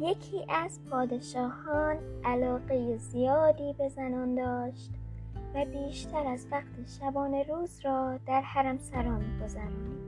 یکی 0.00 0.44
از 0.48 0.80
پادشاهان 0.90 1.96
علاقه 2.24 2.96
زیادی 2.96 3.72
به 3.78 3.88
زنان 3.88 4.34
داشت 4.34 4.90
و 5.54 5.64
بیشتر 5.64 6.26
از 6.26 6.46
وقت 6.50 6.88
شبانه 7.00 7.42
روز 7.42 7.80
را 7.84 8.18
در 8.26 8.40
حرم 8.40 8.78
سرا 8.78 9.18
میگذرانید 9.18 10.00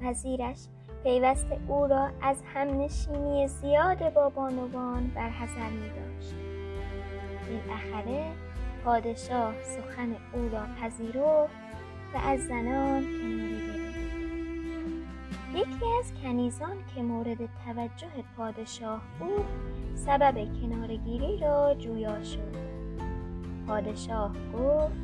وزیرش 0.00 0.58
پیوست 1.02 1.46
او 1.68 1.86
را 1.86 2.10
از 2.22 2.42
همنشینی 2.54 3.48
زیاد 3.48 4.14
با 4.14 4.28
بانوان 4.28 5.12
برحضر 5.14 5.70
می 5.70 5.88
داشت 5.88 6.34
بالاخره 7.48 8.32
پادشاه 8.84 9.54
سخن 9.62 10.16
او 10.32 10.48
را 10.48 10.66
پذیرفت 10.80 11.54
و 12.14 12.18
از 12.24 12.40
زنان 12.40 13.02
کناره 13.02 13.67
یکی 15.58 15.86
از 15.98 16.12
کنیزان 16.22 16.76
که 16.94 17.02
مورد 17.02 17.38
توجه 17.66 18.24
پادشاه 18.36 19.00
بود 19.18 19.44
سبب 19.94 20.34
کنارگیری 20.34 21.38
را 21.38 21.74
جویا 21.74 22.22
شد. 22.22 22.56
پادشاه 23.66 24.32
گفت 24.52 24.94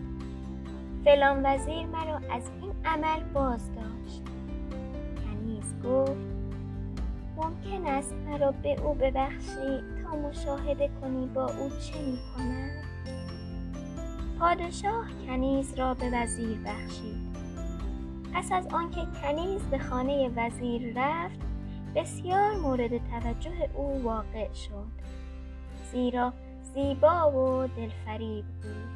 فلان 1.05 1.41
وزیر 1.47 1.87
مرا 1.87 2.17
از 2.17 2.51
این 2.63 2.73
عمل 2.85 3.21
باز 3.33 3.71
داشت 3.75 4.23
کنیز 5.25 5.75
گفت 5.85 6.35
ممکن 7.37 7.87
است 7.87 8.15
مرا 8.15 8.53
به 8.53 8.81
او 8.81 8.95
ببخشی 8.95 9.81
تا 10.03 10.17
مشاهده 10.17 10.91
کنی 11.01 11.27
با 11.27 11.45
او 11.47 11.71
چه 11.71 11.99
می 11.99 12.19
کند؟ 12.37 12.85
پادشاه 14.39 15.07
کنیز 15.27 15.75
را 15.75 15.95
به 15.95 16.11
وزیر 16.13 16.59
بخشید. 16.59 17.24
پس 18.35 18.53
از 18.53 18.67
آنکه 18.67 19.07
کنیز 19.23 19.63
به 19.63 19.79
خانه 19.79 20.31
وزیر 20.37 20.93
رفت 20.97 21.41
بسیار 21.95 22.57
مورد 22.57 23.11
توجه 23.11 23.71
او 23.75 24.03
واقع 24.03 24.53
شد. 24.53 25.05
زیرا 25.93 26.33
زیبا 26.63 27.31
و 27.33 27.67
دلفریب 27.67 28.45
بود. 28.45 28.95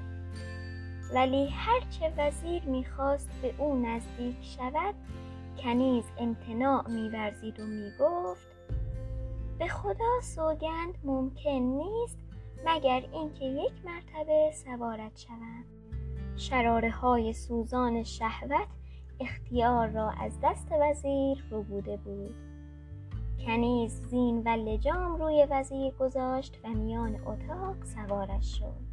ولی 1.14 1.48
هرچه 1.48 2.12
وزیر 2.16 2.62
می‌خواست 2.62 3.28
به 3.42 3.54
او 3.58 3.86
نزدیک 3.86 4.36
شود 4.42 4.94
کنیز 5.62 6.04
امتناع 6.18 6.90
میورزید 6.90 7.60
و 7.60 7.64
می‌گفت 7.64 8.46
به 9.58 9.68
خدا 9.68 10.20
سوگند 10.22 10.98
ممکن 11.04 11.50
نیست 11.50 12.18
مگر 12.66 13.04
اینکه 13.12 13.44
یک 13.44 13.72
مرتبه 13.84 14.50
سوارت 14.52 15.18
شوم. 15.18 15.64
شراره 16.36 16.90
های 16.90 17.32
سوزان 17.32 18.02
شهوت 18.02 18.68
اختیار 19.20 19.88
را 19.88 20.10
از 20.10 20.38
دست 20.42 20.68
وزیر 20.80 21.44
رو 21.50 21.62
بوده 21.62 21.96
بود 21.96 22.34
کنیز 23.46 24.02
زین 24.02 24.42
و 24.44 24.48
لجام 24.48 25.16
روی 25.16 25.46
وزیر 25.50 25.90
گذاشت 25.90 26.58
و 26.64 26.68
میان 26.68 27.14
اتاق 27.26 27.84
سوارش 27.84 28.58
شد 28.58 28.88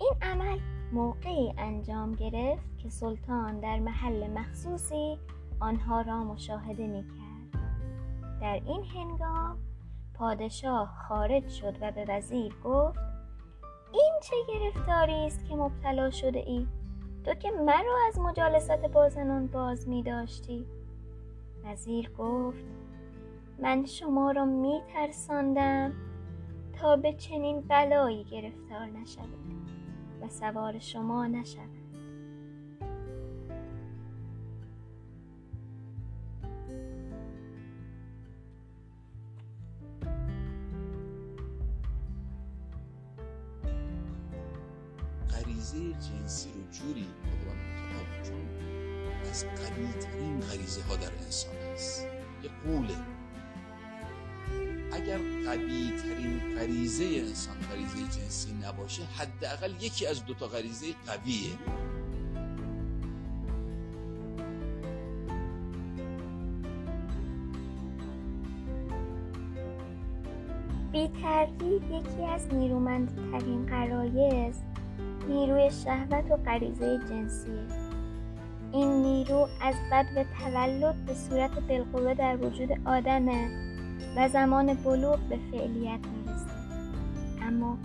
این 0.00 0.12
عمل 0.22 0.58
موقعی 0.92 1.54
انجام 1.58 2.12
گرفت 2.12 2.78
که 2.78 2.88
سلطان 2.88 3.60
در 3.60 3.78
محل 3.78 4.30
مخصوصی 4.30 5.18
آنها 5.60 6.00
را 6.00 6.24
مشاهده 6.24 6.86
می 6.86 7.02
کرد. 7.02 7.60
در 8.40 8.60
این 8.66 8.84
هنگام 8.84 9.58
پادشاه 10.14 10.94
خارج 11.08 11.48
شد 11.48 11.76
و 11.80 11.92
به 11.92 12.04
وزیر 12.08 12.54
گفت 12.64 12.98
این 13.92 14.12
چه 14.22 14.36
گرفتاری 14.48 15.26
است 15.26 15.44
که 15.44 15.56
مبتلا 15.56 16.10
شده 16.10 16.38
ای؟ 16.38 16.66
تو 17.26 17.34
که 17.34 17.50
مرا 17.50 17.96
از 18.08 18.18
مجالست 18.18 18.70
با 18.70 19.08
زنان 19.08 19.46
باز 19.46 19.88
می 19.88 20.02
داشتی. 20.02 20.66
وزیر 21.64 22.10
گفت 22.10 22.64
من 23.58 23.84
شما 23.84 24.30
را 24.30 24.44
می 24.44 24.82
ترساندم 24.92 25.92
تا 26.72 26.96
به 26.96 27.12
چنین 27.12 27.60
بلایی 27.60 28.24
گرفتار 28.24 28.86
نشوید 28.86 29.46
و 30.22 30.28
سوار 30.28 30.78
شما 30.78 31.26
نشوم. 31.26 31.76
غریزه 45.30 45.92
جنسی 45.92 46.50
رو 46.52 46.70
جوری 46.70 47.06
از 49.36 49.44
قوی 49.44 49.92
ترین 50.00 50.40
غریزه 50.40 50.82
ها 50.82 50.96
در 50.96 51.10
انسان 51.24 51.54
است. 51.74 52.06
یه 52.42 52.50
قوله. 52.64 52.96
اگر 54.92 55.18
قوی 55.18 55.92
ترین 56.02 56.40
غریزه 56.56 57.04
انسان 57.04 57.56
غریزه 57.70 58.20
جنسی 58.20 58.52
نباشه 58.52 59.02
حداقل 59.04 59.74
یکی 59.80 60.06
از 60.06 60.24
دوتا 60.24 60.46
غریزه 60.46 60.86
قویه. 61.06 61.50
بی 70.92 71.02
یکی 71.96 72.24
از 72.34 72.54
نیرومندترین 72.54 73.66
قرایز 73.66 74.54
نیروی 75.28 75.70
شهوت 75.70 76.30
و 76.30 76.36
غریزه 76.36 76.98
جنسی 77.08 77.85
این 78.76 79.02
نیرو 79.02 79.48
از 79.60 79.74
بد 79.92 80.06
و 80.16 80.24
تولد 80.24 81.04
به 81.06 81.14
صورت 81.14 81.50
بالقوه 81.50 82.14
در 82.14 82.36
وجود 82.36 82.68
آدمه 82.84 83.50
و 84.16 84.28
زمان 84.28 84.74
بلوغ 84.74 85.18
به 85.18 85.38
فعلیت 85.50 86.00
می‌رسه. 86.06 86.50
اما 87.42 87.78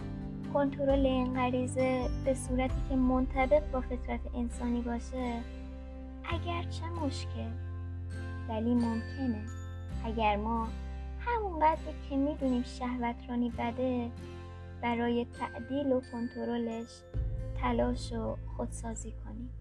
کنترل 0.53 1.05
این 1.05 1.33
غریزه 1.33 2.09
به 2.25 2.33
صورتی 2.33 2.81
که 2.89 2.95
منطبق 2.95 3.71
با 3.71 3.81
فطرت 3.81 4.19
انسانی 4.35 4.81
باشه 4.81 5.41
اگرچه 6.23 6.85
مشکل 7.05 7.51
ولی 8.49 8.73
ممکنه. 8.73 9.45
اگر 10.05 10.35
ما 10.35 10.67
همونقدر 11.19 11.79
که 12.09 12.15
می‌دونیم 12.15 12.63
شهوت 12.63 13.15
رانی 13.29 13.49
بده 13.49 14.09
برای 14.81 15.25
تعدیل 15.39 15.91
و 15.91 16.01
کنترلش 16.11 16.89
تلاش 17.61 18.13
و 18.13 18.37
خودسازی 18.57 19.13
کنیم. 19.25 19.60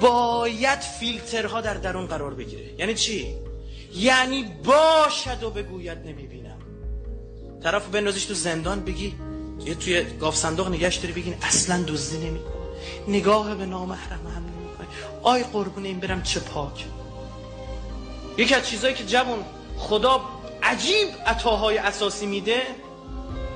باید 0.00 0.80
فیلترها 0.80 1.60
در 1.60 1.74
درون 1.74 2.06
قرار 2.06 2.34
بگیره. 2.34 2.74
یعنی 2.78 2.94
چی؟ 2.94 3.34
یعنی 3.94 4.44
باشد 4.64 5.42
و 5.42 5.50
بگوید 5.50 5.98
نمی‌بینم. 5.98 6.58
طرف 7.62 7.86
بندازیش 7.86 8.24
تو 8.24 8.34
زندان 8.34 8.80
بگی 8.80 9.14
یه 9.64 9.74
توی 9.74 10.02
گاف 10.02 10.36
صندوق 10.36 10.68
نگهش 10.68 10.96
داری 10.96 11.12
بگین 11.12 11.34
اصلا 11.42 11.82
دزدی 11.82 12.16
نمی‌کنه. 12.18 12.54
نگاه 13.08 13.54
به 13.54 13.66
نامحرم 13.66 14.26
هم 14.26 14.44
نمی‌کنه. 14.44 14.86
آی 15.22 15.42
قربون 15.42 15.84
این 15.84 16.00
برم 16.00 16.22
چه 16.22 16.40
پاک. 16.40 16.84
یکی 18.38 18.54
از 18.54 18.68
چیزهایی 18.68 18.94
که 18.94 19.04
جوان 19.04 19.44
خدا 19.78 20.20
عجیب 20.62 21.08
عطاهای 21.26 21.78
اساسی 21.78 22.26
میده 22.26 22.62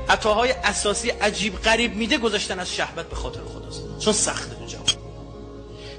عطاهای 0.08 0.52
اساسی 0.52 1.10
عجیب 1.10 1.56
غریب 1.56 1.94
میده 1.94 2.18
گذاشتن 2.18 2.58
از 2.58 2.74
شهبت 2.74 3.08
به 3.08 3.16
خاطر 3.16 3.40
خداست. 3.40 3.98
چون 3.98 4.12
سخته. 4.12 4.61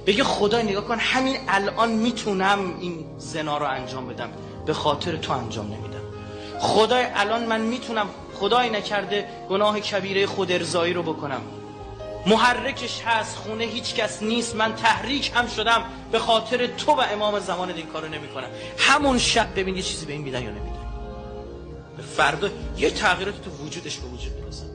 بگه 0.05 0.23
خدا 0.23 0.61
نگاه 0.61 0.85
کن 0.85 0.99
همین 0.99 1.37
الان 1.47 1.91
می‌تونم 1.91 2.77
این 2.79 3.05
زنا 3.17 3.57
رو 3.57 3.65
انجام 3.65 4.07
بدم. 4.07 4.29
به 4.65 4.73
خاطر 4.73 5.15
تو 5.15 5.33
انجام 5.33 5.65
نمیدم. 5.65 6.03
خدای 6.59 7.05
الان 7.15 7.45
من 7.45 7.61
می‌تونم 7.61 8.09
خدای 8.33 8.69
نکرده 8.69 9.27
گناه 9.49 9.79
کبیره 9.79 10.25
خود 10.25 10.51
ارزایی 10.51 10.93
رو 10.93 11.03
بکنم. 11.03 11.41
محرکش 12.25 13.01
هست 13.05 13.35
خونه 13.35 13.63
هیچ 13.63 13.95
کس 13.95 14.23
نیست 14.23 14.55
من 14.55 14.75
تحریک 14.75 15.31
هم 15.35 15.47
شدم. 15.47 15.83
به 16.11 16.19
خاطر 16.19 16.67
تو 16.67 16.91
و 16.91 17.01
امام 17.13 17.39
زمان 17.39 17.69
این 17.69 17.85
کارو 17.85 18.07
نمی 18.07 18.27
کنم 18.27 18.47
همون 18.77 19.17
شب 19.17 19.47
ببین 19.59 19.75
یه 19.75 19.81
چیزی 19.81 20.05
به 20.05 20.13
این 20.13 20.21
میدن 20.21 20.43
یا 20.43 20.49
نمیدن. 20.49 20.73
فردا 22.17 22.49
یه 22.77 22.89
تغییرات 22.89 23.35
تو 23.43 23.51
وجودش 23.65 23.97
به 23.97 24.07
وجود 24.07 24.33
می‌رسن 24.41 24.65